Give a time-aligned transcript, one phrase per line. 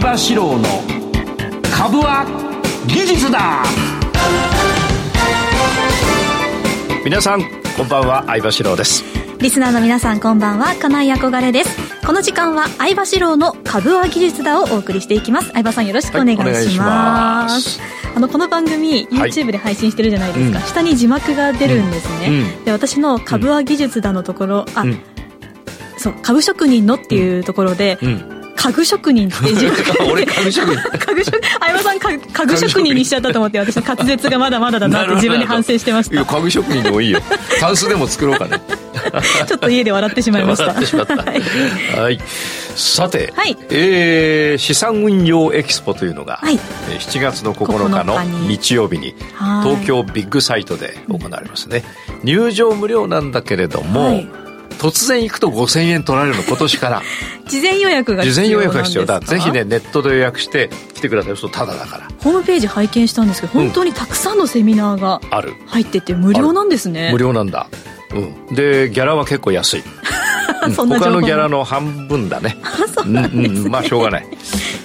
[0.00, 0.64] 相場志郎の
[1.74, 2.24] 株は
[2.86, 3.64] 技術だ。
[7.04, 7.42] 皆さん
[7.76, 9.02] こんばんは相場志郎です。
[9.40, 11.76] リスナーの皆さんこんばんは金井憧れです。
[12.06, 15.48] この時間は相場志郎の株は技術だをお送りしていきます。
[15.48, 17.80] 相場さんよろしくお願いします,、はい、します。
[18.14, 22.28] あのこの番組 YouTube で配信してるじゃないですか、はい、下に字幕が出るんですね、
[22.58, 25.00] うん、で私の株は技術だのところ、あ、うん、
[25.96, 29.36] そう株職人のっていうところで、うん家具職人って
[30.10, 30.90] 俺家具職人。
[30.98, 36.16] 家具職相葉さん家具職人にしちゃったと思って私の滑舌がまだまだだなって自分で反省してました。
[36.16, 37.20] いや家具職人でもいいよ。
[37.60, 38.60] タンスでも作ろうかね。
[39.46, 40.66] ちょっと家で笑ってしまいました。
[40.66, 41.14] 笑ってしまった。
[41.16, 42.20] はい、
[42.74, 46.58] さて、はい、えー、資産運用エキスポというのが、はい、
[46.98, 49.14] 7月の9日の日曜日に
[49.62, 51.84] 東京ビッグサイトで行われますね。
[52.24, 54.28] 入場無料なんだけれども、はい
[54.78, 57.02] 突然行くと5000円取られるの今年から。
[57.48, 59.20] 事前予約が事前予約が必要だ。
[59.20, 61.36] ぜひねネットで予約して来てください。
[61.36, 62.08] そうただだから。
[62.22, 65.54] ホームページ拝見したんですけど本当にたくさんのセミナーがある。
[65.66, 67.10] 入ってて無料なんですね。
[67.12, 67.66] 無料なんだ。
[68.14, 68.54] うん。
[68.54, 69.84] でギャラは結構安い。
[70.76, 72.56] 他のギャラの半分だね。
[73.06, 74.26] うん、うん、まあしょうがない、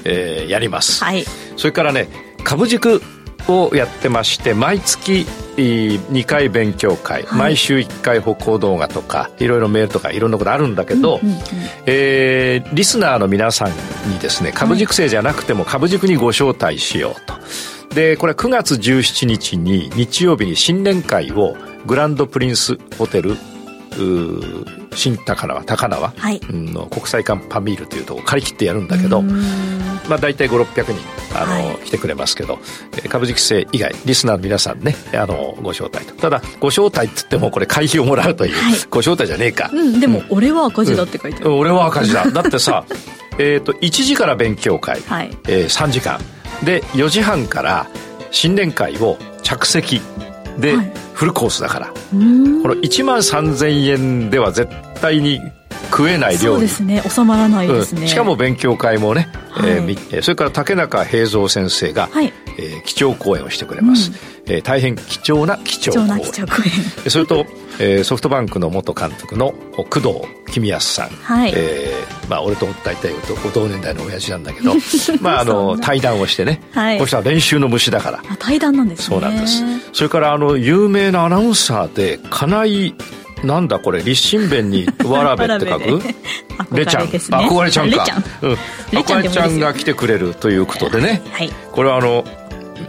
[0.03, 1.25] えー、やります、はい、
[1.57, 2.07] それからね
[2.44, 3.02] 株軸
[3.47, 5.25] をやってまして毎月
[5.58, 11.41] 2回勉強会、はい、毎週1回歩行動画とかいろいろメールとかいろんなことあるんだけど、うんうんうん、
[11.85, 13.69] えー、リスナーの皆さん
[14.11, 17.33] にですね株軸生じゃなくても株軸にご招待しようと。
[17.94, 23.38] でこれ9月17日に日曜日に新年会をグランドプリンスホテル
[24.95, 30.95] 新高輪高輪、はい、の国際館パミールというとこ借り切ってやるんだけどまあ大体5600人
[31.38, 32.59] あの、はい、来てくれますけど
[33.09, 36.16] 株式生以外リスナーの皆さんねあのご招待と。
[36.16, 42.30] ただご招待っつってもこれ会費をもらうという、はい、ご招待じゃねえか、うん、でも、俺は赤字だって書いてある、うん、俺は赤字だ。
[42.30, 42.85] だってさ
[43.39, 45.38] えと1時から勉強会、はい。
[45.47, 46.19] えー、3時間。
[46.63, 47.88] で4時半から
[48.31, 50.01] 新年会を着席
[50.59, 50.75] で、
[51.14, 51.88] フルコースだから。
[51.88, 54.72] この1万3000円では絶
[55.02, 55.40] 対に
[55.83, 57.01] 食えない量そうですね。
[57.01, 62.33] 収まらないですね、うん、しかも勉強会もね、はい、えー、それから竹中平蔵先生が、はい。
[62.57, 67.09] えー、基調講演をしてくれます、うん、えー、大変貴重な基調講演。
[67.09, 67.45] それと、
[67.79, 70.09] えー、ソフトバンクの元監督の工藤
[70.53, 71.53] 公康さん、はい。
[71.55, 73.11] えーまあ、俺と大体
[73.53, 74.73] 同年代の親父なんだけど
[75.21, 78.21] まああの対談をしてね、はい、こうした練習の虫だから。
[78.39, 79.05] 対談なんですね。
[79.05, 79.63] そうなんです。
[79.94, 82.95] それからあの有名なアナウンサーで金井
[83.44, 86.02] なんだこれ立身弁にわらべって書く？
[86.76, 88.06] レちゃん憧れちゃんか。
[88.92, 92.24] 憧れちゃんが来てくれるということでね、はい、これはあの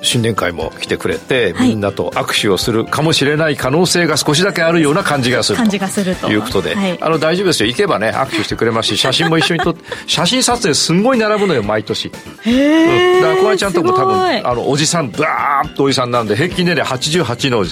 [0.02, 6.30] 新年会も来てくれて、みんなと握手をするかもしれない可能性が少しだけあるような感じがする感じがすると。
[6.30, 7.68] いうことで、はい、あの大丈夫ですよ。
[7.68, 12.10] 行けばね握手してくれますし写真も一緒に撮って写真撮影すんごい並ぶのよ毎年。
[12.42, 17.70] へえ、うん、だから小林ちゃんとも多分あのおじさんバーッとおじさんなんで平均年齢88のね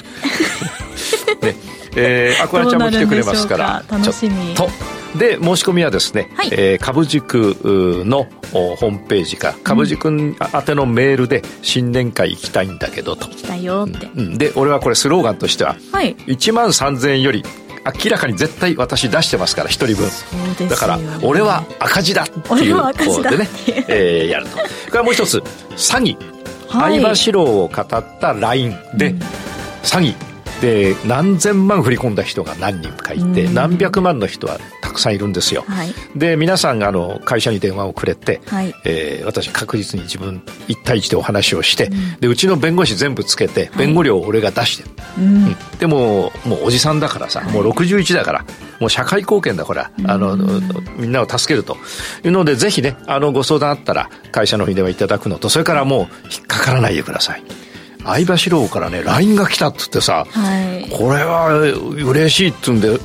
[1.97, 4.55] えー、アクアちゃんも来てくれますから楽しみ。
[4.55, 4.69] と。
[5.17, 7.57] で申し込みはですね、はい、えー、株塾
[8.07, 13.29] のホームページか株塾宛てのメールで新年会行きたいんだけどと。
[13.29, 17.45] 行きたいよって、うん、で俺はこれスローガンとしては、はい、1万3000円より
[18.05, 20.69] 明らかに絶対私出してますから一人分。
[20.69, 23.49] だから俺は赤字だっていうこでね、
[23.89, 24.53] えー、やると。
[24.53, 25.39] それからもう一つ
[25.77, 26.17] 詐欺、
[26.69, 27.87] はい、相場志郎を語っ
[28.21, 29.19] た LINE で、うん、
[29.83, 30.32] 詐欺
[30.63, 48.45] で何千万振り込んだ人が何人かいて、何百万の人はたくさんいるんですよ、はい、で皆さんがあの会社に電話をくれて、はい、えー、私確実に自分1対1でお話をして、うん、でうちの弁護士全部つけて弁護料を俺が出して、はい、うん、でももうおじさんだからさ、もう61だから
[48.79, 50.37] もう社会貢献だこれあの、
[50.97, 51.77] みんなを助けると。
[52.25, 57.43] いうのでぜひねあのご相談あったら会社の方に電話いただくのとそれからもう引っかからないでください
[58.05, 62.99] 相場志郎からね LINE が来たっつってさ、はい、これは嬉しいっつうんで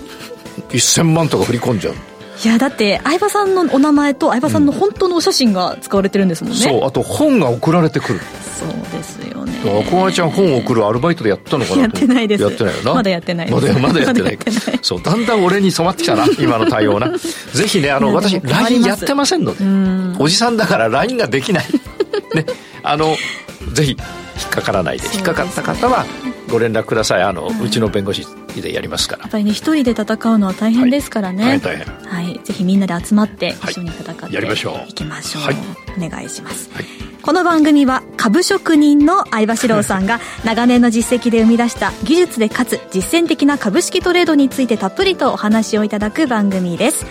[0.70, 1.96] 1000万とか振り込んじゃう
[2.44, 8.20] いやだって相葉さんのお名前と相葉さんの本当のお写真が使われてるんですもんね、うん、そうあと本が送られてくる。
[8.58, 9.54] そうですよね。
[9.64, 12.44] 憧れちゃん本を送るアルバイトでやったのかなやってないです。
[12.44, 12.94] やってないよな。
[12.96, 14.40] まだやってないまだまだやってない。
[14.82, 17.16] そうだんだん俺に染まってきたな今の対応な。
[17.54, 19.64] ぜひねあの私 LINE やってませんので。
[20.24, 21.66] おじさんだから LINE ができない。
[22.34, 22.46] ね。
[22.82, 23.16] あの
[23.74, 23.98] ぜひ
[24.38, 26.06] 引っかからないで引っかかった方は
[26.50, 27.24] ご連絡ください。
[27.24, 28.26] あの、うちの弁護士
[28.62, 29.24] でやりますから。
[29.24, 31.86] やっぱりね一人で戦うのは大変ですからね、はい、大変。
[31.86, 32.40] はい。
[32.44, 34.90] ぜひみんなで集まって一緒に戦って、やりましょう。
[34.90, 35.56] いきましょう、はい、
[35.98, 36.86] お願いします、はい。
[37.22, 47.06] この番組は株職人の相場志郎さんが 長年の実績で生み出した技術でかつ実践的な株式トレードについてたっぷりとお話をいただく番組です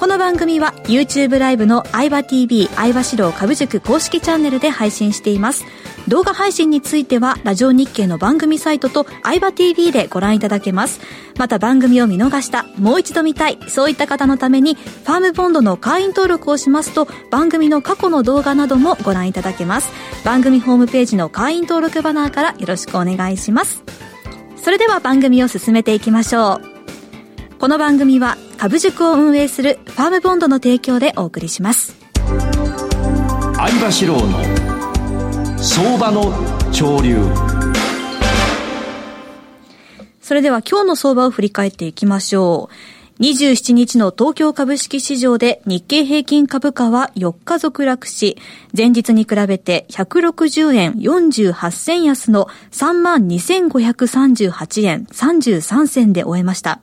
[0.00, 5.66] この番組は YouTube ライブの相葉 TV 相葉志郎株塾公式チャンネルで配信しています。
[6.08, 11.00] 動画配信についてはラジオ日経の番組サイトと相葉 TV でご覧いただけます。
[11.38, 19.92] また番組を見逃したもう一度見たいそういった方のためにファームボンドの会員登録をしますと番組の過去の動画などもご覧いただけます。
[20.24, 23.84] 番組ホームページの会員登録バナーからよろしくお願いします。
[24.56, 27.58] それでは番組を進めていきましょう。
[27.58, 31.96] この番組は株塾を運営するファームボンドの提供でお送りします。
[33.54, 34.22] 相場志郎の
[35.56, 36.24] 相場の
[36.70, 37.16] 潮流。
[40.20, 42.68] それでは今日の相場を振り返っていきましょ
[43.18, 43.22] う。
[43.22, 48.36] 27日の東京株式市場で日経平均株価は4日続落し、
[48.76, 56.78] 前日に比べて160円48銭安の32,538円33銭で終えました。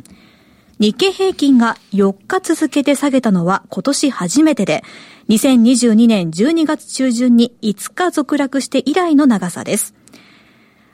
[0.79, 4.83] 日経平均が4日続けて下げたのは今年初めてで、
[5.29, 9.95] 2022年12月中旬に5日続落して以来の長さです。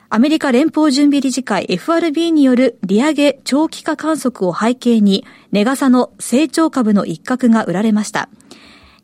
[0.08, 8.30] アメリカ連邦準備理事会 FRB による利上げ長期化観測を背景に、値傘の成長株の一角が売られました。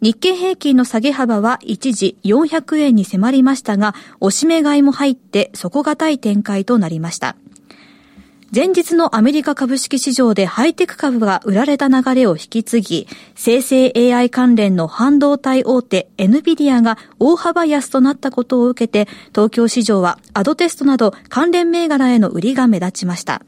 [0.00, 7.36] 日経平均の下げ幅は一時400円に迫りましたが、押し目買いも入って底堅い展開となりました。
[8.52, 23.42] 前日のアメリカ株式市場でハイテク株が売られた流れを引き継ぎ、生成 AI 関連の半導体大手 NVIDIA が大幅安となったことを受けて、東京市場はアドテストなど関連銘柄への売りが目立ちました。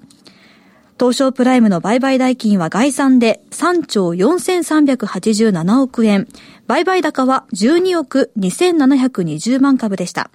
[1.00, 6.28] 東証プライムの売買代金は概算で3兆4387億円。
[6.68, 10.30] 売買高は12億2720万株でした。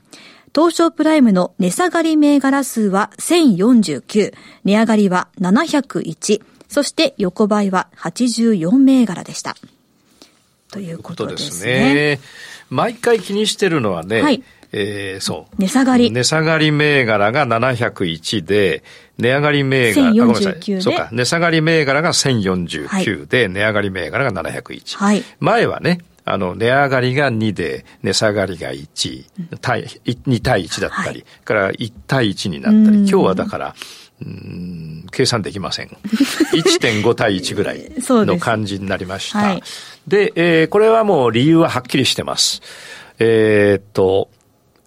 [0.58, 4.34] 東証プライムの値下がり銘柄数は1049、
[4.64, 9.56] 値上がりは701、そして横ばいは84銘柄でした。
[10.72, 12.20] ということですね。
[12.72, 15.62] 毎回気にしてるのはね、はい、えー、そう。
[15.62, 16.10] 値下がり。
[16.12, 18.84] 値下がり銘柄が701で、
[19.20, 20.82] 値上がり銘柄、ごめんなさい。
[20.82, 21.10] そうか。
[21.12, 24.98] 値下がり銘柄が1049で、はい、値上がり銘柄が701。
[24.98, 25.24] はい。
[25.40, 26.00] 前はね、
[26.30, 29.26] あの、値上がりが2で、値下がりが1、
[29.62, 33.76] 対2対1だったり、はい、から1対1になったり、今日はだから、
[34.20, 35.88] うん計算できません。
[36.52, 39.40] 1.5対1ぐらいの感じになりました。
[39.40, 39.64] はい、
[40.08, 42.62] で、えー、これはもう理由ははっきりしてます。
[43.20, 44.30] えー、っと、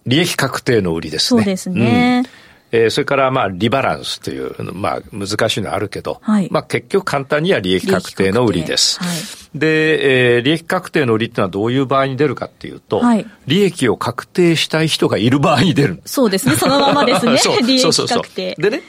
[0.05, 1.41] 利益確定の売りですね。
[1.41, 2.23] そうですね。
[2.25, 2.40] うん
[2.71, 8.99] えー、それからまあリバランスという、まあ難しいのあるけど、はい、まあ結局簡単には利益確定の売りです。
[8.99, 16.01] はい、で、えー、利益確定の売りっていうのはどういう場合に出るかっていうと、はい、利益を確定したい人がいる場合に出る。
[16.05, 17.33] そうですね、そのままですね。
[17.67, 17.81] 利益確定。
[17.81, 18.61] そうそうそう。
[18.61, 18.83] でね、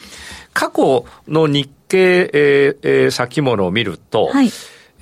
[0.55, 4.51] 過去の日経、えーえー、先物を見ると、はい。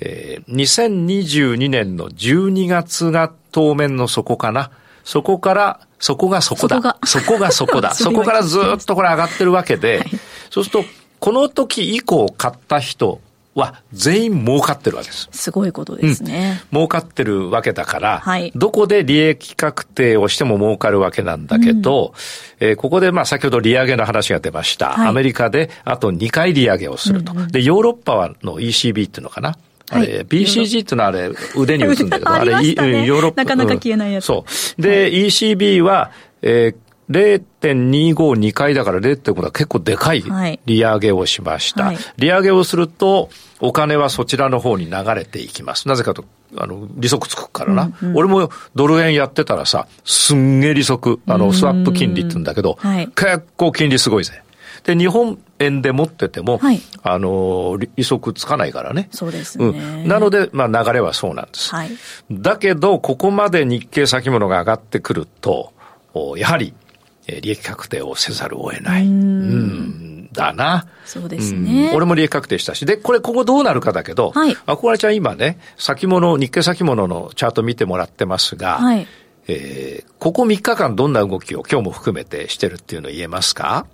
[0.03, 4.71] えー、2022年の12月が当面の底かな。
[5.03, 6.97] そこからそこがそこだ。
[7.05, 7.93] そこがそこだ。
[7.95, 10.09] そこからずっとこれ上がってるわけで、はい、
[10.49, 10.85] そうすると、
[11.19, 13.21] この時以降買った人
[13.53, 15.29] は全員儲かってるわけです。
[15.31, 16.63] すごいことですね。
[16.71, 22.13] うん、儲かってるわけだから、はい、どこで利益確定をしても儲かるわけなんだけど、
[22.61, 24.93] うん、えー、ここでまあ先ほど利上げの話が出ました。
[24.93, 27.33] はい、アメリカであと2回利上げをすると。
[27.33, 29.55] うんうん、で、ヨーロッパはの ECB っていうのかな。
[29.91, 33.43] あれ、はい、BCG ってのはあれ、腕に打つんだけど、 あれ、ヨーロッパ。
[33.43, 34.25] なかなか消えないやつ。
[34.25, 34.45] そ
[34.77, 34.81] う。
[34.81, 36.91] で、はい、ECB は、えー、
[37.61, 40.23] 0.252回だから0.5は結構でかい
[40.65, 41.85] 利上げをしました。
[41.85, 43.29] はい、利上げをすると、
[43.59, 45.87] お金はそちらの方に流れていきます。
[45.87, 46.23] なぜかと、
[46.57, 47.91] あの、利息つくからな。
[48.01, 54.41] うんうん、俺もドル円やってたらさ、すんげえ利息、あの、スワップ金利って言うんだけど、はい、結構金利すごいぜ。
[54.83, 59.09] で、日本円で持ってても、はい、あの、利息つかないからね。
[59.11, 59.65] そうですね。
[59.65, 61.73] うん、なので、まあ流れはそうなんです。
[61.73, 61.91] はい、
[62.31, 65.73] だけど、ここまで日経先物が上がってくると、
[66.37, 66.73] やはり、
[67.27, 69.05] 利益確定をせざるを得ない。
[69.05, 70.87] うん、だな。
[71.05, 72.85] そうですね、うん、俺も利益確定したし。
[72.85, 79.07] で、これ、ここどうなるかだけど、はい、あこらちゃん今ね、先物、日経先物のチャート見てもらってますが、はい、
[79.47, 83.85] えー、ここ3日間どんな動きを今日も含めてしてるっていうの言えますか？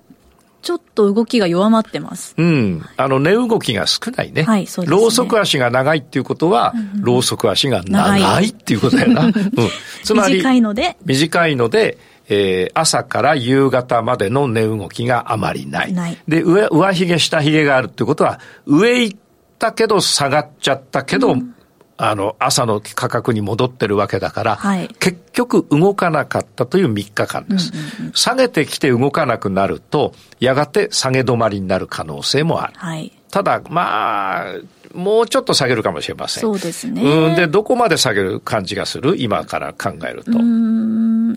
[0.62, 2.34] ちょっと動きが弱まってます。
[2.38, 2.86] うん。
[2.98, 4.44] あの、値動きが少ないね。
[4.44, 5.02] はい、そうですね。
[5.02, 9.26] ローソク足が長いっていうことは、うんうん、ローソク足が長いっていうことだよな。
[9.26, 9.34] うん。
[10.04, 10.98] つまり、短いので。
[11.06, 11.98] 短いので、
[12.30, 15.94] えー、朝から夕方までの値動きがあまりない。
[15.94, 16.18] ない。
[16.28, 19.18] で、上、上髭、下髭があるっていうことは、上行っ
[19.60, 21.54] たけど下がっちゃったけど、うん
[21.98, 28.14] あの、朝の価格に戻ってるわけだから、はい、結局動かなかったという3日間です、うんうんうん。
[28.14, 32.74] 下げてきて動かなくなると、やがて下げ止まりになる可能性もある。
[32.76, 34.54] はい、ただ、まあ、
[34.94, 36.42] もうちょっと下げるかもしれません。
[36.42, 37.02] そうですね。
[37.02, 39.16] うん、で、どこまで下げる感じがする？
[39.18, 40.32] 今から考えると。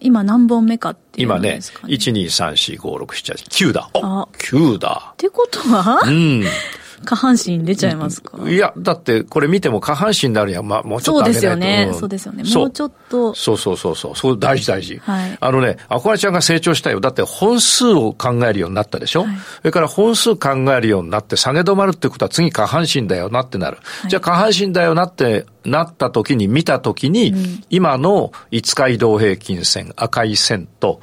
[0.02, 3.90] 今何本目かっていう、ね、今ね、1、2、3、4、5、6、7、8、9だ。
[3.92, 5.10] あ、9だ。
[5.12, 6.00] ってことは？
[6.06, 6.44] うん。
[7.04, 8.38] 下半身出ちゃいますか？
[8.48, 11.90] いや、だってこれ見ても下半身になるには、まあ、もうちょっとそうですよね。
[11.94, 12.42] そうですよね。
[12.42, 13.34] もうちょっと。
[13.34, 14.16] そうそうそうそう。
[14.16, 14.98] そう大事大事。
[14.98, 15.38] はい。
[15.40, 17.00] あのね、アコラちゃんが成長したよ。
[17.00, 23.78] だって本数を考えるようになったでしょ、はい、それから本数考えるようになって下げ止まるってことは次下半身だよなってなる。
[23.82, 31.00] はい、じゃあ下半身だよなってなった時に、見た時に、うん、今の5日移動平均線、赤い線と、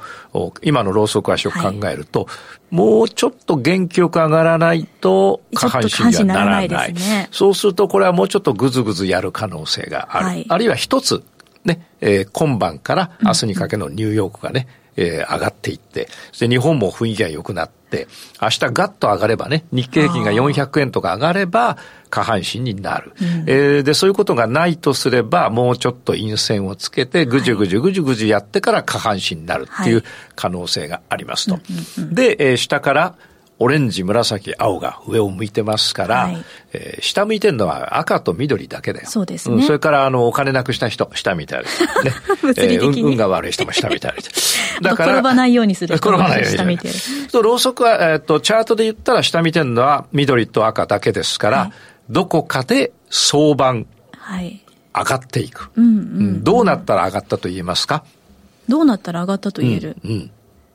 [0.62, 2.32] 今のローソク足を考えると、は
[2.72, 6.68] い、もうちょっと元気よく上がらないと、下半身にはならない。
[6.68, 10.26] ないね、そうすると、これはもうちょっとぐずぐずやる可能性がある。
[10.26, 11.22] はい、あるいは一つ、
[11.64, 18.08] ね、えー、今晩から明日にかけのニューヨークがね、えー、上がっていって、そして日本も雰囲気が良くなって、
[18.42, 21.78] 明日ガッと上がればね、日経平均が400円とか上がれば、
[22.10, 30.02] 下半身になる、うん、えー、で、そういうことがないとすれば、もうちょっと陰線をつけて、ぐじゅぐじゅぐじゅぐじゅやってから下半身になるっていう
[30.34, 31.60] 可能性がありますと。
[32.10, 33.14] で、えー、下から、
[33.60, 39.06] オレンジ、紫、青が上を向いてますから、はい、えー、下向いてるのは赤と緑だけだよ。
[39.08, 39.56] そうですね。
[39.56, 41.66] うん、それから、あの、お金なくした人、下見てある。
[42.04, 42.12] ね。
[42.42, 44.22] 物理的に、えー、運が悪い人も下見て ある。
[44.80, 45.12] だから。
[45.14, 46.94] 転ばないようにする 転ばないように下見てる。
[47.32, 51.72] と、ろうそくは、えっ、ー、と、チャートで言ったら下見てるのは緑と赤だけですから、はい、
[52.10, 53.74] どこかで相場、
[54.16, 54.62] はい。
[54.94, 56.44] 上がっていく、うんうんうん。
[56.44, 58.04] どうなったら上がったと言えますか？
[58.68, 60.30] どうなったら上がったと言える、うん、うん、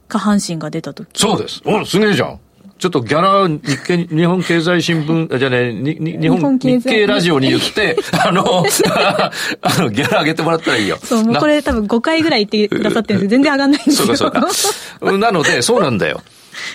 [0.08, 1.20] 下半身が出たとき。
[1.20, 1.62] そうです。
[1.66, 2.40] お、すげえじゃん。
[2.78, 8.44] ちょっとギャラ、日経、日本経済新聞、じゃね、日本、日経ラジオに言って、あの、
[9.62, 10.98] あの、ギャラ上げてもらったらいいよ。
[11.02, 14.16] そう、もうこれ多分5回ぐらい言ってくださってるんです全然上がんないんですよ。
[14.16, 14.70] そうか、そ
[15.02, 15.18] うか。
[15.18, 16.22] なので、そうなんだよ。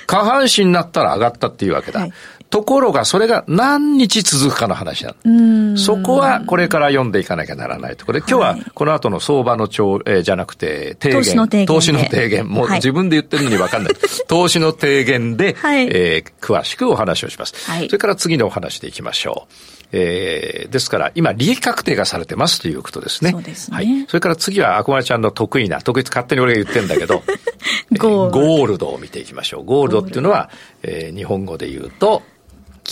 [0.06, 2.00] 下半身になったら上がったっていうわけだ。
[2.00, 2.12] はい、
[2.50, 5.76] ところが、それが何日続くかの話なの。
[5.76, 11.22] そこはこれから読んでいかなきゃならないところで、今日はこの後の相場の調、えー、じゃなくて、提言。
[11.22, 11.66] 投資の提言。
[11.66, 12.48] 投資の提言。
[12.48, 13.92] もう自分で言ってるのに分かんない。
[14.28, 17.54] 投資の提言で、はい、えー、詳しくお話をします。
[17.70, 19.52] はい、それから次のお話でいきましょう。
[19.92, 23.30] えー、ですから、今、利益確定がされてますということですね。
[23.30, 23.76] そうですね。
[23.76, 23.86] はい。
[24.06, 27.22] それから次は、あこまちゃんの得意な、得意勝手に俺が言ってんだけど、
[27.96, 29.64] ゴールドを見ていきましょう。
[29.64, 30.50] ゴールドっていうのは、
[30.82, 32.22] えー、日本語で言うと、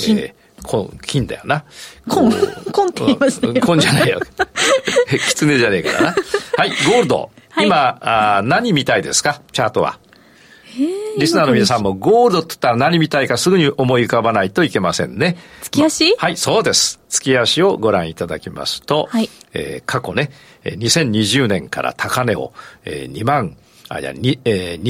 [0.04, 0.18] 金。
[0.18, 1.64] えー、金だよな。
[2.08, 2.30] 金、
[2.72, 3.54] 金って言いましたよ。
[3.54, 4.20] 金じゃないよ。
[5.28, 6.14] 狐じゃねえからな。
[6.56, 7.30] はい、ゴールド。
[7.50, 9.40] はい、今あ、何見たいですか？
[9.52, 9.98] チャートは。
[11.18, 15.38] リスナーの皆さんもゴールドって言ったら何見たいかすぐに思い浮かばないといけませんね。
[15.62, 17.00] 月足、ま、はい、そうです。
[17.08, 20.30] 月足をご覧いただきますと、はい、えー、過去ね、
[20.66, 22.52] 2020年から高値を、
[22.84, 23.56] えー、2万、
[23.88, 24.82] あ、じゃに、えー、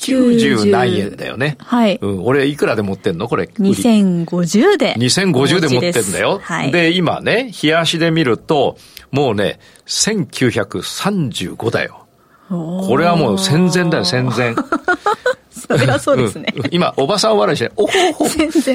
[0.00, 1.56] 90何円だよね。
[1.58, 1.98] はい。
[2.00, 3.28] うん、俺いくらで持ってんの？
[3.28, 3.50] これ。
[3.58, 4.94] 2050で。
[4.94, 6.40] 2050で持ってんだよ。
[6.42, 6.72] はい。
[6.72, 8.78] で、今ね、冷やしで見ると、
[9.10, 12.06] もうね、1935だよ。
[12.48, 14.54] これはもう戦前だよ、戦前。
[15.50, 16.46] それはそうですね。
[16.56, 18.24] うん、今、おばさん笑いして、おほほ。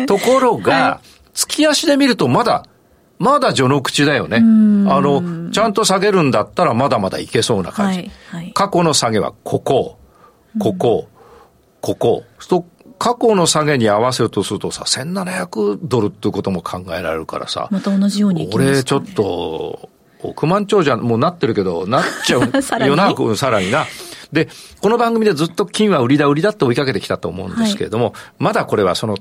[0.06, 2.66] ところが、はい、月足で見るとまだ、
[3.18, 4.38] まだ序の口だよね。
[4.38, 4.42] あ
[5.02, 8.00] の、ちゃんと下げるんだったらまだまだいけそうな感じ。
[8.00, 9.98] はいはい、過去の下げはここ、
[10.60, 11.08] ここ、
[11.86, 12.24] ここ。
[12.48, 12.66] と
[12.98, 17.68] 過去の下げに合わせるとするとさ、1700ドルっていうことも考えられるからさ。
[17.72, 19.90] また同じように、ね、俺ちょっと、
[20.24, 22.48] 億万長者もうなってるけど、なっちゃう よ
[22.96, 23.86] な、さらにな。
[24.32, 24.50] で、
[24.82, 29.18] この番組でずっと金は売りだ売りだって追いかけてきたと思うんですけれども、はい、まだこれはその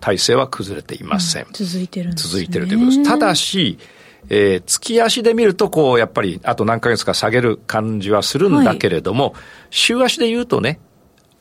[0.00, 1.44] 体制は崩れていません。
[1.44, 3.10] うん、続いてるんです、ね、続いてるということです。
[3.10, 3.78] ただし、
[4.28, 9.34] えー、月足で見ると、こう、やっぱり、あと何ヶ月か下げる感じはするんだけれども、はい、
[9.70, 10.80] 週足で言うとね、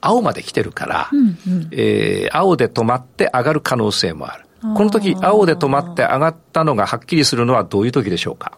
[0.01, 4.46] 青まで来てるから、うんうん、えー、青で止まって上がる可能性もある。
[4.62, 8.58] この時、青で止まって上がったのがはっきりするのはどういう時でしょうか？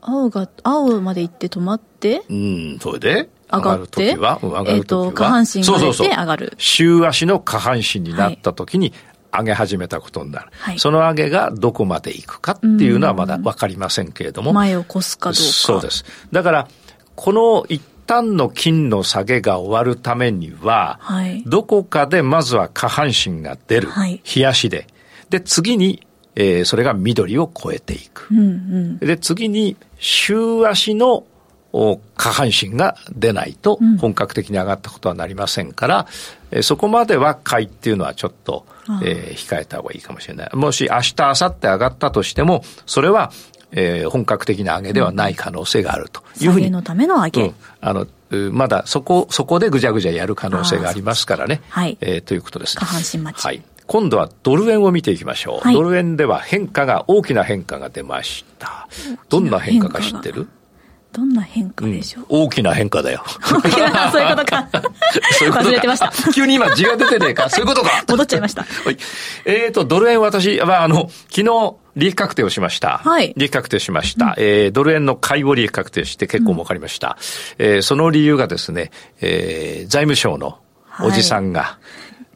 [0.00, 3.30] 青が、青まで行って止まってうん、それで？
[3.52, 4.76] 上がる時は、上がる時は？
[4.76, 6.54] えっ、ー、と、下半身が出て上がる。
[6.58, 8.92] 週足の下半身になった時に、
[9.32, 14.52] 上げ始めたことになる、はい、その上げがどこまで行くかっていうのはまだ分かりませんけれども。
[14.52, 15.40] 前を越すかどうか。
[15.40, 16.04] そうです。
[16.32, 16.68] だから、
[17.14, 17.80] この一
[18.12, 23.88] 旦の金の下げが終わるためには、はい、どこかでまずは下半身が出る。
[23.88, 24.86] はい、冷やしで。
[25.30, 28.28] で、次にえー、それが緑を超えていく。
[28.30, 31.24] うんうん、で、次に、週足の
[32.16, 36.06] 下半身が出ないと本格的に上がったことはなりませんから、
[36.50, 38.66] うん、そこまでは買いっていうのはちょっと、
[39.02, 40.50] えー、控えた方がいいかもしれない。
[40.54, 43.30] もし明日、明後日上がったとしても、それは、
[43.72, 46.70] えー、本格的な上げではない可能性があるというふうに。
[46.70, 47.42] のための上げ。
[47.42, 48.06] うん、あの、
[48.52, 51.60] まだそこ、そこでぐじゃぐじゃやる可能性がありますからね。
[51.68, 51.98] はい。
[52.00, 52.76] えー、ということです。
[52.76, 53.44] 下半身待ち。
[53.44, 53.62] はい。
[53.86, 55.66] 今度はドル円を見ていきましょう。
[55.66, 58.88] はい、ドル円では変化が、大きな変化が出ました。
[59.28, 60.48] どんな変化か知ってる？
[61.12, 63.22] どんな変化でしょう、うん、大きな変化だよ。
[63.42, 64.68] 大きな、そういうことか。
[65.38, 66.12] そういうこと忘れてました。
[66.32, 67.50] 急に今字が出てねえか。
[67.50, 68.02] そういうことか。
[68.08, 68.62] 戻っちゃいました。
[68.62, 68.96] はい。
[69.44, 73.02] えっ、ー、と、ドル円私、まあ、あの、昨日、利益確定をしました。
[73.04, 73.34] はい。
[73.36, 74.26] 利益確定しました。
[74.26, 77.18] うん、えー、ドル円の買いを利益確定して結構儲かりました。
[77.58, 78.90] うん、えー、その理由がですね、
[79.20, 80.58] えー、財務省の
[81.00, 81.84] おじさんが、はい、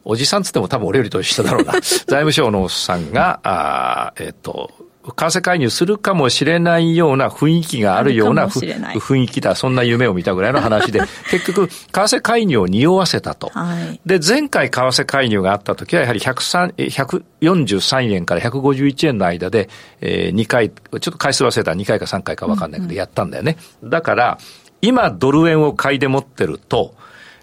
[0.05, 1.73] おじさんつっても多分俺よりと一緒だろうな。
[1.81, 4.69] 財務省のおっさんが、あえっ、ー、と、
[5.15, 13.49] 為替介入するかもしれないような雰囲気があるような雰囲気だ、そんな夢を見たぐらいの話で、 結局、為替介入を匂わせたと。
[13.53, 19.69] はい、で、前回為替介入があった時は、やはり143円から151円の間で、
[20.01, 21.71] えー、2回、ちょっと回数忘れた。
[21.71, 23.57] ら2回か3回か分かんないけど、やったんだよね。
[23.81, 24.37] うんうん、だから、
[24.81, 26.93] 今ドル円を買いで持ってると、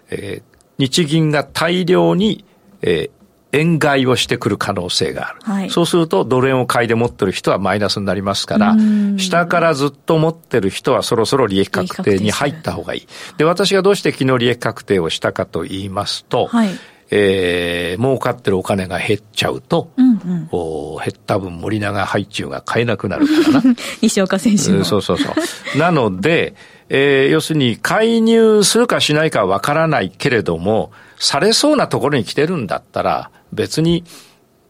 [0.09, 2.45] えー、日銀が大量に、
[2.81, 3.14] えー、
[3.55, 5.39] 円買いをしてくる可能性がある。
[5.41, 8.75] はい、そうするとドル円を買いで持ってる人はマイナスになりますから、
[9.17, 13.07] 下からずっと持ってる人はそろそろ利益確定に入った方がいい。
[13.37, 16.69] で、私がどうして昨日利益確定をしたかと言いますと、はい
[17.11, 23.75] えー、儲かってるお金が減っちゃうと、うんうん、お減った分森永配中が買えなくなるからな。
[24.01, 24.85] 西岡選手も、うん。
[24.85, 25.29] そうそうそ
[25.75, 25.77] う。
[25.77, 26.55] なので、
[26.89, 34.03] えー、要するに介入するかしないかはわからないけれども、されそうなところに来てるんだったら、別に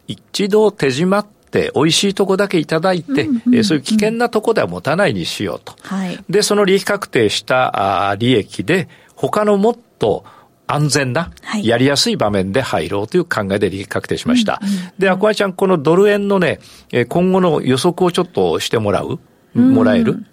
[0.07, 5.73] 一度手締まって、美味しいとこだけいただいて、うんうんうん、そういう危険なとこでは持たないにしようと。
[5.81, 10.25] はい、で、その利益確定したあ利益で、他のもっと
[10.67, 14.59] 安全な、はい、やりやすい場面で入ろうという考えで利益確定しました。
[14.61, 16.59] うんうん、で、アクアちゃん、このドル円のね、
[17.07, 19.19] 今後の予測をちょっとしてもらう？
[19.57, 20.25] もらえる？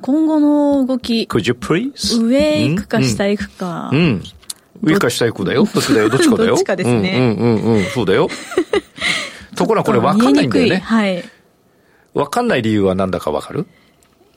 [0.00, 1.22] 今後の動き。
[1.22, 2.22] Could you please?
[2.22, 3.90] 上行くか下行くか。
[3.92, 4.22] うん、うん
[4.84, 5.64] 上か下行くだよ。
[5.72, 6.08] どっちだよ。
[6.08, 6.48] どっちかだよ。
[6.50, 7.34] どっちかですね。
[7.38, 7.84] うんうんうんうん。
[7.86, 8.28] そうだよ。
[9.56, 10.82] ところがこれ分かんないんだよね。
[10.84, 11.24] はい。
[12.14, 13.66] 分かんない理由は何だか分かる？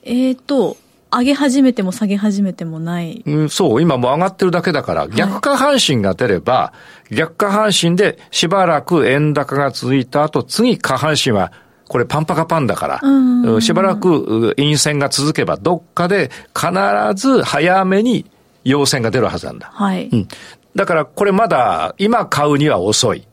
[0.03, 0.77] えっ、と、
[1.11, 3.23] 上げ始めても下げ始めてもない。
[3.25, 6.73] うん、そう、今も上がってるだけだから、逆下半身が出れば、は
[7.11, 11.51] い、逆下半身でしばらく円高が続いた後、次下半身は、
[11.87, 16.69] これパンパカパンだから、しばらく陰線が続けば、どっかで必
[17.15, 18.25] ず早めに
[18.69, 19.71] 陽線が出るはずなんだ。
[19.73, 20.09] はい。
[20.11, 20.27] うん。
[20.75, 23.27] だからこれまだ今買うには遅い。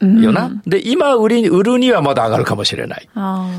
[0.00, 0.50] よな。
[0.66, 3.08] で、今売り、売るにはまだ上がるかもしれない。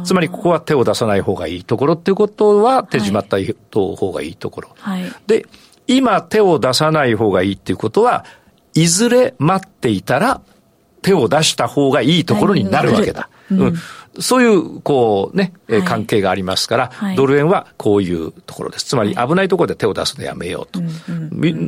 [0.03, 3.37] つまり、ここは手を出さない方がいいところっていうことは、手締まった
[3.71, 4.69] 方がいいところ。
[4.77, 5.47] はい、で、
[5.87, 8.25] 今手を出さない方がいいっていうことは、
[8.73, 10.41] いずれ待っていたら、
[11.01, 13.29] 手を出した方がいいところになるわけだ。
[13.51, 13.75] うん、
[14.19, 18.85] そういう、こうね、はい、関係がありますから、はい、ドル円はこういうところです。
[18.85, 20.81] つまり危ないところで手を出すのやめようと。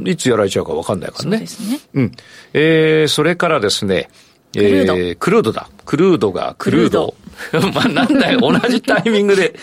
[0.09, 1.37] いつやられちゃうか分かんないからね。
[1.37, 1.79] そうですね。
[1.93, 2.11] うん。
[2.53, 4.09] えー、それからですね、
[4.55, 5.69] えー、クルードだ。
[5.85, 7.15] クルードが、クルード。
[7.73, 9.55] まあなんだよ、同じタイミングで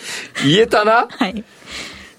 [0.45, 1.09] 言えたな。
[1.11, 1.45] はい。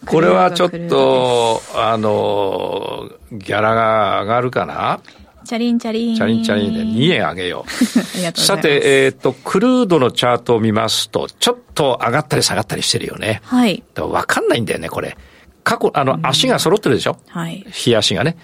[0.05, 4.99] これはちょっと、あの、ギャラが上がるかな
[5.45, 6.15] チャリンチャリン。
[6.15, 8.39] チャリンチャリンで2円上げよう。
[8.39, 13.41] さて、えっ、ー、と、クルードのチャートを見ますと、ちょっと上がったり下がったりしてるよね。
[13.45, 13.83] はい。
[13.97, 15.17] わかんないんだよね、これ。
[15.63, 17.17] 過去、あの、足が揃ってるでしょ？
[17.27, 17.65] はい。
[17.71, 18.37] 日足がね。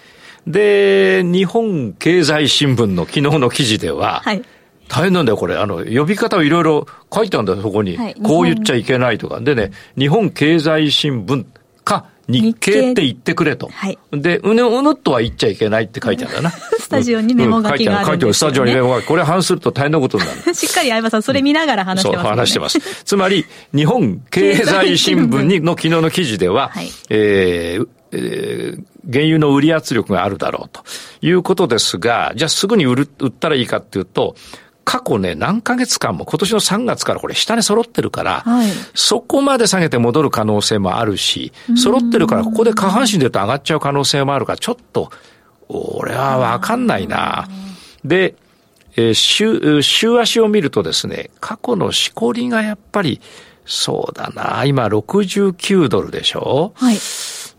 [0.46, 4.42] で、日本経済新聞の昨日の記事では、はい。
[4.88, 5.56] 大変なんだよ、これ。
[5.56, 7.96] あの、呼び方をいろいろ書いてあるんだよ、そこに。
[7.96, 9.40] はい、こう言っちゃいけないとか。
[9.40, 11.46] でね、日本経済新聞
[11.84, 13.68] か、日経って言ってくれと。
[13.68, 13.98] はい。
[14.12, 16.50] で、うぬうぬっとは言っちゃいけないって書いてあるんだな。
[16.78, 18.34] スタジオにメモ書きがあるんですよ、ね、書いてある。
[18.34, 19.06] スタジオにメモ書き。
[19.06, 20.54] これ反すると大変なことになる。
[20.54, 22.80] しっかり相葉さん、それ見ながら話してます、ね、そう、話してます。
[23.04, 30.82] つまり、日本経済新聞にの昨日の記事では、はい、えー、えー、原油の売り圧力があるだろうと
[31.22, 34.36] いうことですが、じゃあすぐに売る、売ったらいいかっていうと、
[34.84, 45.10] 過去ね、何ヶ月間も、今年の3月からこれ下に揃ってるから、はい、そこまで下げて戻る可能性もあるし、揃ってるからここで下半身で言うと上がっちゃう可能性もあるから、ちょっと、
[45.68, 47.48] 俺はわかんないな。
[48.04, 48.34] で、
[48.96, 53.20] えー、週、週足を見るとですね、過去のしこりがやっぱり、
[53.64, 56.72] そうだな、今69ドルでしょ？
[56.74, 56.96] はい。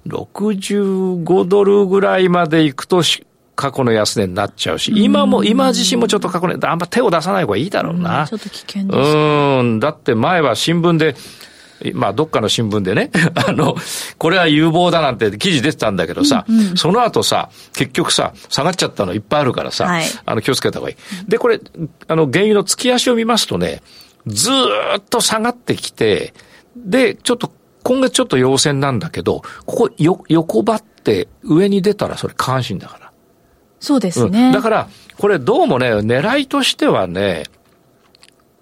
[0.05, 3.01] 65ドルぐらいまで行くと
[3.55, 8.27] 過去の安値になっちゃうし、今も、今自身もちょっと過去に、あんま手を出さない方がいいだろうな。
[8.27, 9.17] ちょっと危険です。
[9.17, 9.79] うん。
[9.79, 11.15] だって前は新聞で、
[11.93, 13.75] まあ、どっかの新聞でね、 あの、
[14.17, 20.95] これは有望だなんて記事出てたんだけどさ、うんうん、その後さ、結局さ、下がっちゃったのいっぱいあるからさ、はい、あの、気をつけた方がいい。
[21.29, 21.59] で、これ、
[22.07, 23.81] あの、原油の月足を見ますとね、
[24.27, 26.33] ずっと下がってきて、
[26.77, 27.51] で、ちょっと、
[27.83, 33.12] 今月ちょっと陽線なんだけど、ここよ、横ばって上に出たらそれ下半身だから。
[33.83, 34.47] そうですね。
[34.47, 37.43] うん、だから、これどうもね、狙いとしてはね、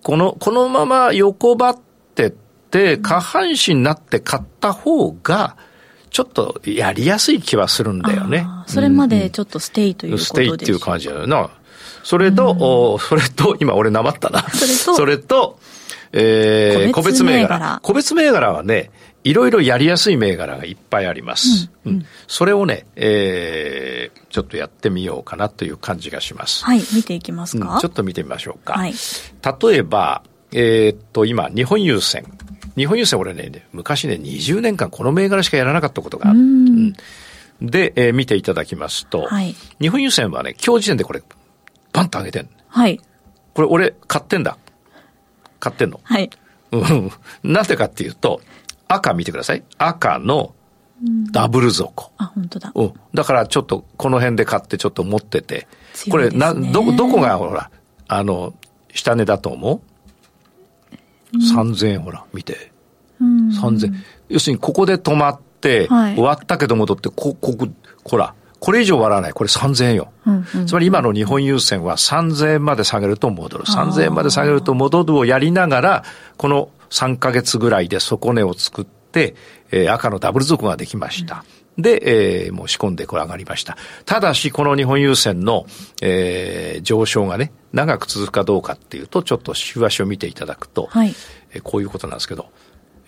[0.02, 1.80] この、このまま横ばっ
[2.16, 5.58] てって、下半身になって買った方が、
[6.10, 8.48] ちょっとやりやすい気はするんだよね。
[8.66, 11.52] それまでちょっとステイということで、ステイっていう感じだよな。
[12.04, 14.42] それと、うん、それと、今俺なまったな。
[14.50, 15.60] それと、それと、
[16.14, 17.80] えー、個別銘柄。
[17.84, 18.90] 個別銘柄はね、
[19.24, 21.70] いろいろやりやすい銘柄がいっぱいあります。
[21.86, 26.66] うん、うん、それをね、えー、ちょっとやってみようかなという感じがします。
[26.66, 28.74] はい、見ていきますか、うん、ちょっと見てみましょうか。
[28.74, 28.94] はい、
[29.62, 32.26] 例えば、えー、っと、今、日本郵船。
[32.76, 36.40] 日本郵船俺ね、昔ね、20年間この銘柄しかやらなかったことがある。
[36.40, 36.94] うん、
[37.62, 41.22] で、えー、見ていただきますと、はい、日本郵船はね、今日時点でこれ、
[41.94, 43.00] バンと上げてんはい。
[43.54, 44.58] これ俺買ってんだ。
[45.60, 46.00] 買ってんの。
[46.04, 46.30] はい。
[46.72, 47.12] うん。
[47.44, 48.42] なぜかっていうと、
[48.94, 49.64] 赤見てください。
[49.78, 50.54] 赤の
[51.32, 52.12] ダブル底。
[52.18, 52.72] あ、本当だ。
[52.76, 52.94] うん。
[53.14, 55.68] だからちょっとこの辺で買ってちょっと持ってて。
[56.10, 57.72] これ、な、ど、どこがほら、
[58.08, 58.54] あの、
[58.94, 60.96] 下値だと思う、
[61.34, 62.72] うん、?3000 円ほら、見て。
[63.20, 63.94] うん、3000
[64.30, 67.68] 要するにここで止まって、はい、終わったけど戻って、こ、ここ、
[68.04, 69.34] ほら、これ以上割らない。
[69.34, 70.12] これ3000円よ。
[70.26, 73.64] うんうん、つまり今の日本郵船は3000円まで下げると戻る。
[73.64, 76.04] 3000円まで下げると戻るをやりながら、
[76.38, 79.36] この3ヶ月ぐらいで底値を作って、
[79.72, 81.44] えー、赤のダブル底ができました。
[81.78, 83.78] うん、で、えー、もう仕込んでこれ上がりました。
[84.06, 85.66] ただし、この日本郵船の、
[86.02, 91.16] えー、上昇がね、長く続くかどうかっていうと、ちょっと週足を見ていただくと、はい、
[91.54, 92.50] えー、こういうことなんですけど、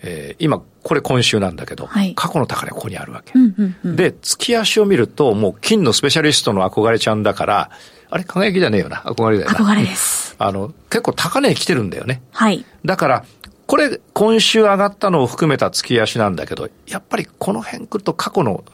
[0.06, 3.96] えー、今、これ今週なんだけど、はい、過去の高値ここにあるわけ、うんうんうん。
[3.96, 7.70] で、月足を見ると、もう金のスペシャリストの憧れちゃんだから、
[8.10, 8.98] あれ輝きじゃねえよな。
[8.98, 9.56] 憧れだよな。
[9.56, 10.36] 憧れです。
[10.38, 12.22] あの、結構高値来てるんだよね。
[12.32, 12.64] はい。
[12.84, 13.24] だから、
[13.66, 18.64] これ、今週上がったのを含めた月足なんだけど、やっぱりこの辺来ると過去の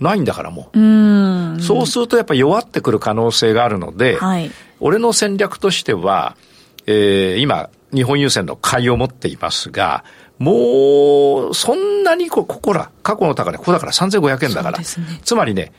[0.00, 0.78] ないんだからもう。
[0.78, 4.50] うそうするとやっぱ弱ってくる可能性があるので、はい、
[4.80, 6.36] 俺の戦略としては、
[6.86, 10.04] えー、今、日本郵船の買いを持っていますが、
[10.38, 14.78] もう、そんなにこ、ここら、過去の高値、ここだから3500円だから。
[14.78, 14.84] ね、
[15.22, 15.72] つまりね、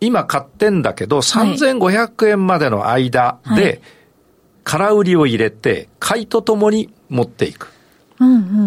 [0.00, 3.80] 今買ってんだけど、3500円までの間で、
[4.64, 7.72] 空売りを入れて、買いとともに持っていく。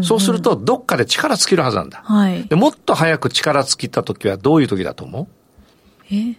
[0.03, 2.01] そうすると、どっかで力尽きるはずなんだ。
[2.03, 5.27] はい、でもっと早く力尽きた時はどういう時だと思う？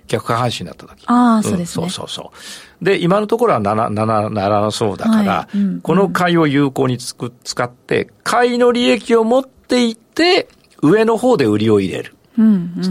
[0.06, 1.04] 逆下半身になった時。
[1.06, 2.32] ああ、そうですね、そうそうそ
[2.80, 2.84] う。
[2.84, 10.48] で、今のところはなら、なら、ならそうだから、はいうんうん、この買いを有効につく使って、買いの利益を持っていって、
[10.82, 12.14] 上の方で売りを入れる。
[12.38, 12.84] うんうん、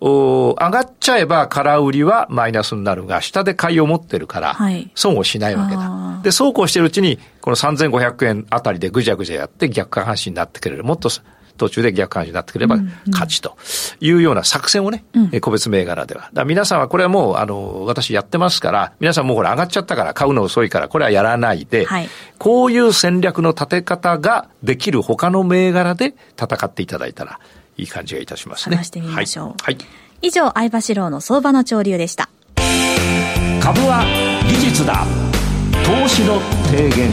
[0.00, 4.56] 上がっちゃえば空売りはマイナスになるが、下で買いを持ってるから、
[4.94, 6.20] 損をしないわけだ。
[6.22, 10.84] で、そうこうしてるうちに、この3500円あたりでぐじゃぐじゃやって逆下半身になってくれる。
[10.84, 11.08] もっと
[11.56, 12.78] 途中で逆感じになってくれば
[13.10, 13.56] 勝ちと
[14.00, 16.30] いうような作戦をね、うん、個別銘柄では。
[16.32, 27.40] だ皆さんはこれはもう、あの、私やってますから、皆さんもうこれ上がっちゃったから買うの遅いから、これはやらないで、はい、こういう戦略の立て方ができる他の銘柄で戦っていただいたら、
[27.76, 28.76] いい感じがいたしますね。
[28.76, 29.46] 探してみましょう。
[29.62, 29.74] はい。
[29.74, 29.86] はい、
[30.22, 32.28] 以上、相場志郎の相場の潮流でした。
[33.60, 34.04] 株は
[34.48, 35.04] 技術だ。
[35.84, 37.10] 投資の提言。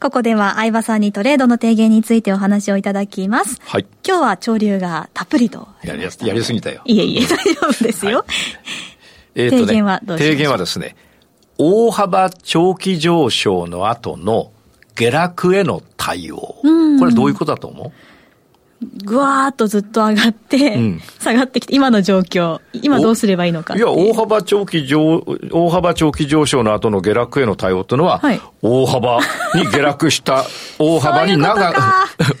[0.00, 3.60] ここでは相葉さんにトレードの提言についてお話をいただきます。
[3.60, 3.86] はい。
[4.02, 6.80] 今日は潮流がたっぷりとやりややりすぎたよ。
[6.86, 8.18] いえいえ、大丈夫ですよ。
[8.18, 8.26] はい、
[9.34, 10.96] えー、ね、提言はどうし提言はですね、
[11.58, 14.52] 大幅長期上昇の後の
[15.00, 16.36] 下落への対応。
[16.36, 17.92] これどういうことだと思う？
[19.04, 20.78] ぐわーっとずっと上がって、
[21.18, 29.20] 下がってきて、今の状況、今どうすればいいのかいや、大幅長期上、大幅長期上昇の後の下落への対応というのは、はい、大幅
[29.54, 30.46] に下落した、
[30.78, 31.80] 大幅に長く、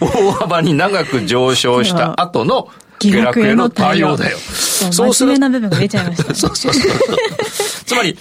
[0.00, 2.68] 大幅に長く上昇した後の
[3.00, 4.38] 下落への対応だよ。
[4.38, 6.92] そう真面目な部分が出ちゃいました、ね、 そうそうそう。
[7.84, 8.16] つまり、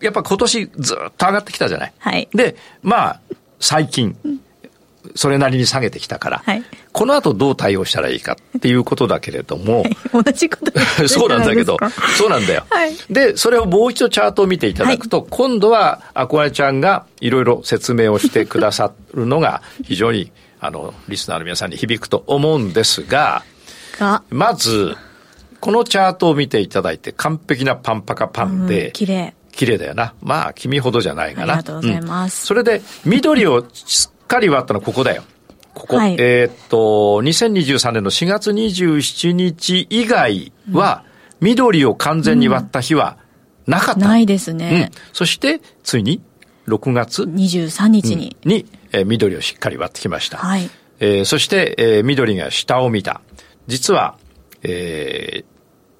[0.00, 1.92] やっぱ今年ずっと上がってきたじゃない。
[1.98, 2.28] はい。
[2.34, 3.20] で、まあ、
[3.60, 4.16] 最近、
[5.14, 10.72] それなりに下げてきたから、はい、この後どう対応したらいいかっていうことだけれども、同じこと
[11.08, 11.76] そうなんだけど、
[12.16, 23.44] そうなんだよ、はい、で、それをもう一度チャートを見ていただくと、はい、今度はアコアちゃんがいろいろ説明をしてくださるのが 非常にあのリスナーの皆さんに響くと思うんですが、
[24.30, 24.96] まず、
[25.60, 30.14] このチャートを見ていただいて完璧なパンパカパンで、綺麗綺麗だよな。
[30.20, 31.54] まあ、君ほどじゃないかな。
[31.54, 32.42] ありがとうございます。
[32.42, 33.64] うん、それで、緑を
[34.26, 35.24] かり割ったのはここだよ。
[35.74, 35.96] ここ。
[35.96, 36.76] はい、えー、っと、
[37.22, 41.04] 2023年の4月27日以外は、
[41.40, 43.18] 緑を完全に割った日は
[43.66, 44.00] なかった。
[44.00, 44.90] うん、ないですね。
[44.92, 44.98] うん。
[45.12, 46.22] そして、ついに、
[46.68, 48.36] 6月23日に。
[48.44, 50.38] に、えー、緑をしっかり割ってきました。
[50.38, 50.68] はい。
[50.98, 53.20] えー、そして、えー、緑が下を見た。
[53.66, 54.16] 実は、
[54.62, 55.55] えー、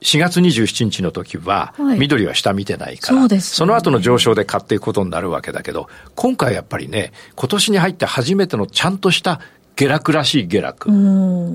[0.06, 9.40] 4月27日の時は、緑は下見てないから、はいそね、その後の上昇で買っていくことになるわけだけど、今回やっぱりね、今年に入って初めてのちゃんとした
[9.74, 10.88] 下落らしい下落。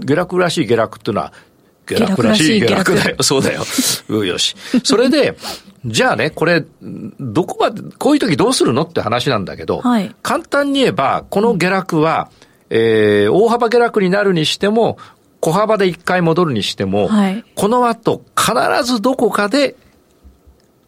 [0.06, 1.34] 下落らしい下落っていうのは、
[1.86, 3.16] 下落らしい下落だよ。
[3.24, 3.64] そうだよ。
[4.10, 4.58] うよし。
[4.84, 5.38] それで、
[5.86, 6.66] じゃあね、これ、
[7.22, 12.30] どこまで、こういう時どうするのって話なんだけど、はい、簡単に言えば、この下落は、
[12.70, 14.98] えー、大幅下落になるにしても、
[15.42, 19.76] 小幅で一回戻るにしても、はい、この後、必ずどこかで、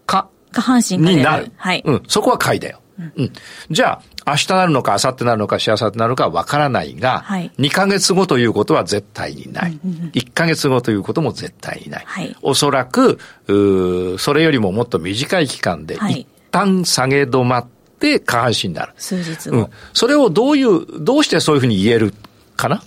[0.06, 1.52] か、下半身になる。
[1.58, 1.84] はい。
[1.86, 2.80] うん、そこは買いだよ。
[3.18, 3.34] うん。
[3.72, 9.80] じゃあ、明日なるのか、明後日なるのか、しあさってなるのかわからないが、はい、2ヶ月後ということは絶対にない。
[9.84, 12.04] うんうん、1ヶ月後ということも絶対にない。
[12.06, 17.68] はい、おそらく、うそれよりももっと短い期間で、一旦下げ止まっ
[18.00, 18.94] て下半身になる。
[18.98, 19.58] 数日後。
[19.58, 19.68] うん。
[19.94, 22.14] それをどういう、どうしてそういうふうに言える
[22.56, 22.84] かな？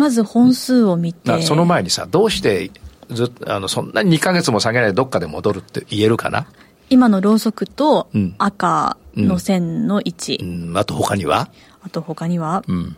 [0.00, 1.42] まず本数を見て。
[1.42, 2.70] その前にさ、どうして
[3.10, 6.46] ずあの、そんなに2ヶ月も下げないでどっかで戻るって言えるかな？
[6.88, 8.08] 今のろうそくと
[8.38, 10.38] 赤の線の位置。
[10.42, 11.50] うん、あと他には？
[11.82, 12.64] あと他には？
[12.66, 12.96] うん。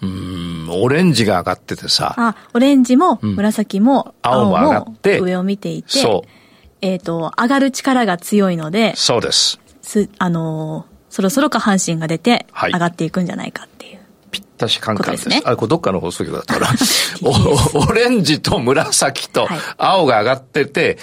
[0.00, 2.14] うん、オレンジが上がっててさ。
[2.16, 6.28] あ、オレンジも紫も青も上がって、上を見ていて、そう。
[6.80, 9.60] えっ、と、上がる力が強いので、そうです。
[9.82, 13.97] す、あのー、そろそろ下半身が出て、上がっていくんじゃないかっていう。
[14.58, 15.24] たしカンカンです。
[15.28, 16.70] ですね、あれ、これどっかの放送局だったから
[17.88, 20.98] オレンジと紫と青が上がってて、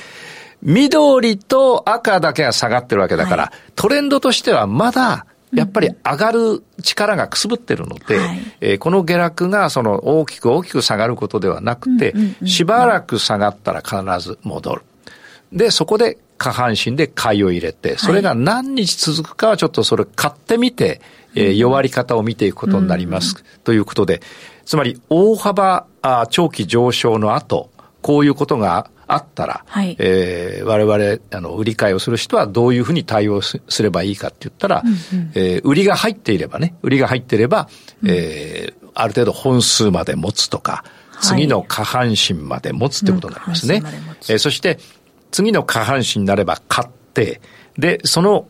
[0.61, 12.13] 緑と赤だけが下がってるわけだから、はい、トレンドとしてはまだ、やっぱり上がる力がくすぶってるので、はい、えー、この下落がその大きく大きく下がることではなくて、
[12.45, 14.81] しばらく下がったら必ず戻る。
[15.53, 20.99] で、そこで下半身で買いを入れて、それが何日続くかはちょっとそれ買ってみて、
[21.35, 23.43] えー、弱り方を見ていくことになります。
[23.63, 24.21] ということで、
[24.65, 27.69] つまり大幅あ長期上昇の後、
[28.01, 37.67] こういうことがあったら、はい、えー、我々、あの、売り買いをする人はどういうふうに対応すればいいかって言ったら、うんうん、えー、売りが入っていればね、売りが入っていれば、
[38.03, 40.83] うん、えー、ある程度本数まで持つとか、
[41.21, 43.77] 次の下半身まで持つってことになりますね。
[43.77, 44.79] うん、えー、そして、
[45.31, 47.41] 次の下半身になれば買って、
[47.77, 48.47] で、その、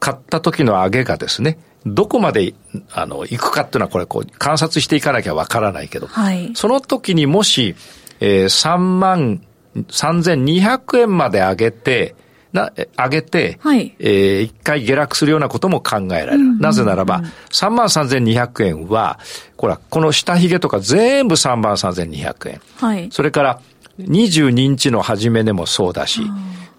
[0.00, 2.54] 買った時の上げがですね、どこまで、
[2.92, 7.74] あの、行くかっていうのはこれ、こう、観察していかなきゃわからないけど、はい、その時にもし、
[8.20, 9.40] えー、3万
[9.76, 12.14] 3200円まで上げて、
[12.52, 16.34] な、上げて、はい、えー、一回下落するようなことも考えられる。
[16.34, 19.20] うんうんうん、なぜならば、3万3200円は、
[19.56, 22.60] これは、この下髭とか全部3万3200円。
[22.76, 23.08] はい。
[23.12, 23.60] それから、
[24.00, 26.22] 22日の初めでもそうだし、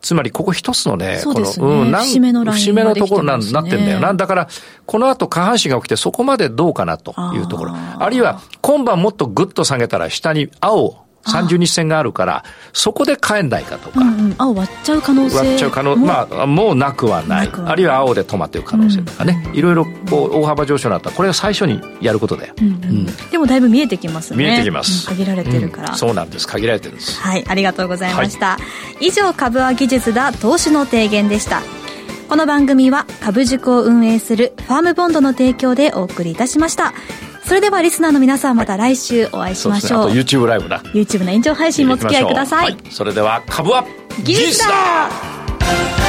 [0.02, 4.14] つまりここ一つのね、この、うん、節目のライン節目のところななってんだよな。
[4.14, 4.48] だから、
[4.86, 7.74] この後下半身が起きてそこまでどうかなというところ。
[7.76, 14.00] あるいは、今晩もっとグッと下げたら下に青、30日線があるから、そこで買えないかとか。
[14.00, 17.52] うんうん、青割っちゃう可能性割っちゃう可能、まあ、もうなくはない。
[17.66, 19.44] あるいは青で止まっている可能性とかね。
[19.48, 22.54] うん、いろいろこう、大幅上昇になったら、これは最初にやることだよ。
[22.60, 24.38] うん、うん、でもだいぶ見えてきますね。
[24.38, 25.08] 見えてきます。
[25.08, 26.48] 限られてるから、そうなんです。
[26.48, 27.20] 限られてるんです。
[27.22, 28.52] はい、ありがとうございました。
[28.52, 28.58] は
[29.00, 31.62] い、以上、株は技術だ投資の提言でした。
[32.32, 36.94] この番組は株塾を運営するファームボンドの提供でお送りいたしました。
[37.52, 40.06] それではリスナーの皆さんまた来週お会いしましょう。
[40.06, 40.82] うね、YouTube ライブだ。
[40.94, 42.72] YouTube の延長配信もお付き合いください。
[42.72, 43.86] はい、それでは株は
[44.24, 46.01] 技術だ